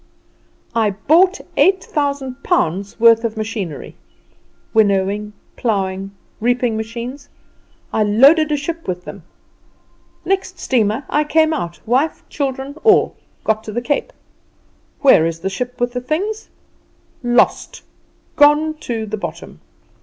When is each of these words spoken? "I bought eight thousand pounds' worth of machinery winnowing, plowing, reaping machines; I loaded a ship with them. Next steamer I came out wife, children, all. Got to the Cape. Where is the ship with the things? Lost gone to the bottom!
"I 0.73 0.89
bought 1.07 1.41
eight 1.57 1.83
thousand 1.83 2.41
pounds' 2.41 2.99
worth 2.99 3.23
of 3.23 3.37
machinery 3.37 3.93
winnowing, 4.73 5.33
plowing, 5.57 6.09
reaping 6.39 6.75
machines; 6.75 7.29
I 7.93 8.01
loaded 8.01 8.51
a 8.51 8.57
ship 8.57 8.87
with 8.87 9.05
them. 9.05 9.21
Next 10.25 10.57
steamer 10.57 11.05
I 11.07 11.23
came 11.23 11.53
out 11.53 11.87
wife, 11.87 12.27
children, 12.29 12.77
all. 12.83 13.15
Got 13.43 13.63
to 13.65 13.71
the 13.71 13.79
Cape. 13.81 14.11
Where 15.01 15.27
is 15.27 15.41
the 15.41 15.51
ship 15.51 15.79
with 15.79 15.91
the 15.93 16.01
things? 16.01 16.49
Lost 17.21 17.83
gone 18.35 18.73
to 18.79 19.05
the 19.05 19.17
bottom! 19.17 19.61